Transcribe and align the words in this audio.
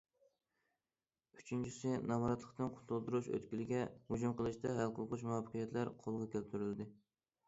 ئۈچىنچىسى، 1.41 1.91
نامراتلىقتىن 2.11 2.71
قۇتۇلدۇرۇش 2.77 3.29
ئۆتكىلىگە 3.35 3.81
ھۇجۇم 4.13 4.33
قىلىشتا 4.39 4.71
ھەل 4.79 4.95
قىلغۇچ 4.97 5.27
مۇۋەپپەقىيەتلەر 5.29 5.93
قولغا 6.07 6.29
كەلتۈرۈلدى. 6.37 6.89